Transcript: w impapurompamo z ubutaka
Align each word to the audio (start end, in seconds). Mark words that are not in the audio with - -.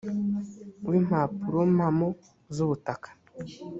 w 0.89 0.91
impapurompamo 0.99 2.07
z 2.55 2.57
ubutaka 2.65 3.09